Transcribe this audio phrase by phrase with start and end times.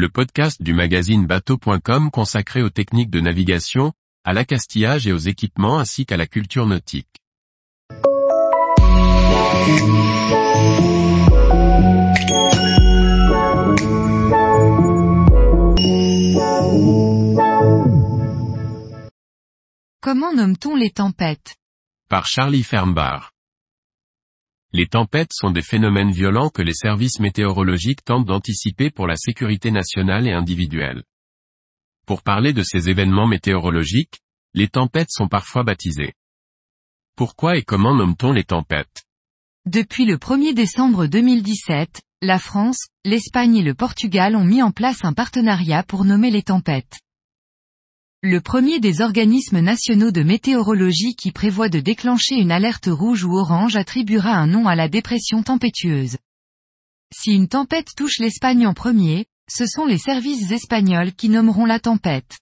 [0.00, 3.92] le podcast du magazine bateau.com consacré aux techniques de navigation,
[4.24, 7.06] à l'accastillage et aux équipements ainsi qu'à la culture nautique.
[20.00, 21.56] Comment nomme-t-on les tempêtes?
[22.08, 23.29] Par Charlie Fernbar.
[24.72, 29.72] Les tempêtes sont des phénomènes violents que les services météorologiques tentent d'anticiper pour la sécurité
[29.72, 31.02] nationale et individuelle.
[32.06, 34.20] Pour parler de ces événements météorologiques,
[34.54, 36.14] les tempêtes sont parfois baptisées.
[37.16, 39.04] Pourquoi et comment nomme-t-on les tempêtes?
[39.66, 45.04] Depuis le 1er décembre 2017, la France, l'Espagne et le Portugal ont mis en place
[45.04, 47.00] un partenariat pour nommer les tempêtes.
[48.22, 53.34] Le premier des organismes nationaux de météorologie qui prévoit de déclencher une alerte rouge ou
[53.34, 56.18] orange attribuera un nom à la dépression tempétueuse.
[57.14, 61.80] Si une tempête touche l'Espagne en premier, ce sont les services espagnols qui nommeront la
[61.80, 62.38] tempête.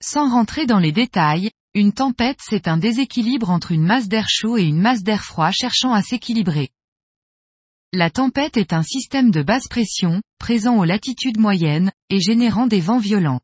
[0.00, 4.58] Sans rentrer dans les détails, une tempête c'est un déséquilibre entre une masse d'air chaud
[4.58, 6.68] et une masse d'air froid cherchant à s'équilibrer.
[7.92, 12.80] La tempête est un système de basse pression, présent aux latitudes moyennes, et générant des
[12.80, 13.40] vents violents.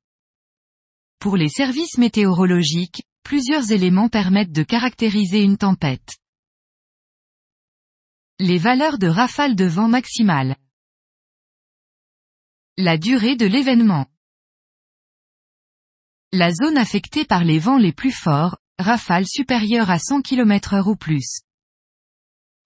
[1.20, 6.16] Pour les services météorologiques, plusieurs éléments permettent de caractériser une tempête.
[8.38, 10.54] Les valeurs de rafale de vent maximale.
[12.76, 14.06] La durée de l'événement.
[16.32, 20.86] La zone affectée par les vents les plus forts, rafales supérieures à 100 km heure
[20.86, 21.40] ou plus.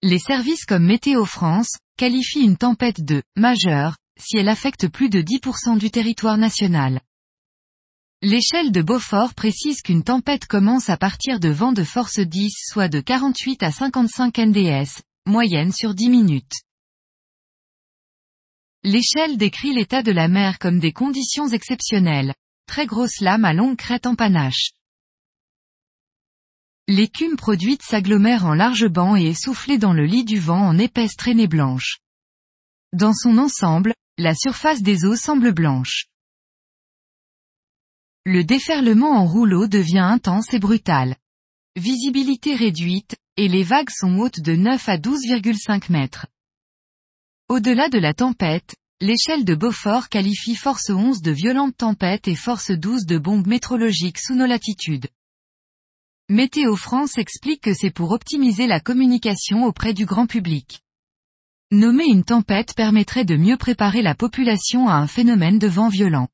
[0.03, 5.23] Les services comme Météo France, qualifient une tempête de majeure, si elle affecte plus de
[5.23, 7.01] 10% du territoire national.
[8.25, 12.87] L'échelle de Beaufort précise qu'une tempête commence à partir de vents de force 10 soit
[12.87, 16.53] de 48 à 55 NDS, moyenne sur 10 minutes.
[18.85, 22.33] L'échelle décrit l'état de la mer comme des conditions exceptionnelles,
[22.65, 24.71] très grosse lame à longue crête en panache.
[26.87, 30.77] L'écume produite s'agglomère en large banc et est soufflée dans le lit du vent en
[30.77, 31.97] épaisse traînée blanche.
[32.93, 36.05] Dans son ensemble, la surface des eaux semble blanche.
[38.25, 41.17] Le déferlement en rouleau devient intense et brutal.
[41.75, 46.27] Visibilité réduite, et les vagues sont hautes de 9 à 12,5 mètres.
[47.49, 52.71] Au-delà de la tempête, l'échelle de Beaufort qualifie force 11 de violente tempête et force
[52.71, 55.09] 12 de bombe métrologique sous nos latitudes.
[56.29, 60.79] Météo France explique que c'est pour optimiser la communication auprès du grand public.
[61.71, 66.29] Nommer une tempête permettrait de mieux préparer la population à un phénomène de vent violent.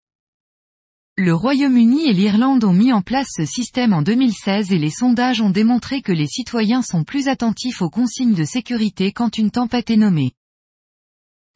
[1.21, 5.41] Le Royaume-Uni et l'Irlande ont mis en place ce système en 2016 et les sondages
[5.41, 9.89] ont démontré que les citoyens sont plus attentifs aux consignes de sécurité quand une tempête
[9.89, 10.31] est nommée.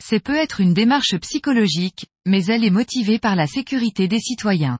[0.03, 4.79] C'est peut être une démarche psychologique, mais elle est motivée par la sécurité des citoyens.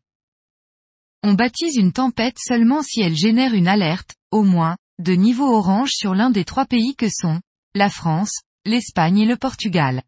[1.24, 5.92] On baptise une tempête seulement si elle génère une alerte, au moins, de niveau orange
[5.94, 7.40] sur l'un des trois pays que sont,
[7.74, 10.04] la France, l'Espagne et le Portugal.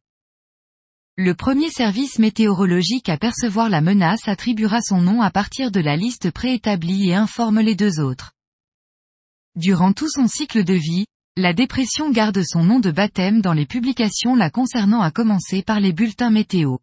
[1.18, 5.96] Le premier service météorologique à percevoir la menace attribuera son nom à partir de la
[5.96, 8.34] liste préétablie et informe les deux autres.
[9.56, 11.06] Durant tout son cycle de vie,
[11.38, 15.80] la dépression garde son nom de baptême dans les publications la concernant à commencer par
[15.80, 16.80] les bulletins météo.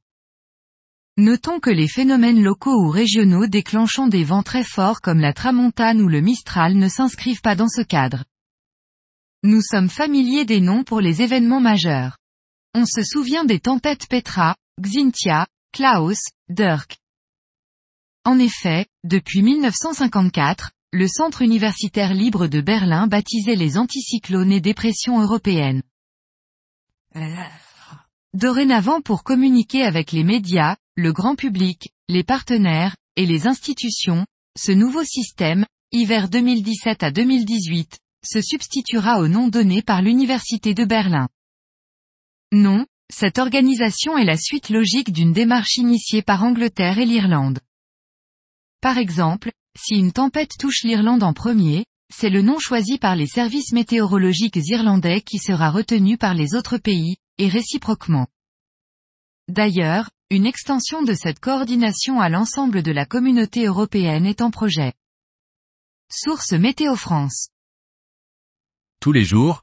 [1.18, 6.00] Notons que les phénomènes locaux ou régionaux déclenchant des vents très forts comme la tramontane
[6.00, 8.24] ou le mistral ne s'inscrivent pas dans ce cadre.
[9.42, 12.16] Nous sommes familiers des noms pour les événements majeurs.
[12.74, 16.18] On se souvient des tempêtes Petra, Xintia, Klaus,
[16.48, 16.96] Dirk.
[18.24, 25.20] En effet, depuis 1954, le Centre universitaire libre de Berlin baptisait les anticyclones et dépressions
[25.20, 25.82] européennes.
[28.32, 34.24] Dorénavant pour communiquer avec les médias, le grand public, les partenaires, et les institutions,
[34.58, 40.86] ce nouveau système, hiver 2017 à 2018, se substituera au nom donné par l'Université de
[40.86, 41.28] Berlin.
[42.52, 47.60] Non, cette organisation est la suite logique d'une démarche initiée par Angleterre et l'Irlande.
[48.82, 53.26] Par exemple, si une tempête touche l'Irlande en premier, c'est le nom choisi par les
[53.26, 58.26] services météorologiques irlandais qui sera retenu par les autres pays, et réciproquement.
[59.48, 64.92] D'ailleurs, une extension de cette coordination à l'ensemble de la communauté européenne est en projet.
[66.10, 67.48] Source Météo France.
[69.00, 69.62] Tous les jours,